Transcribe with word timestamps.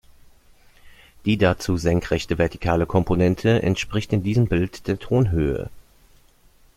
Die 1.25 1.37
dazu 1.37 1.77
senkrechte 1.77 2.39
"vertikale" 2.39 2.87
Komponente 2.87 3.61
entspricht 3.61 4.11
in 4.13 4.23
diesem 4.23 4.47
Bild 4.47 4.87
der 4.87 4.97
Tonhöhe. 4.97 5.69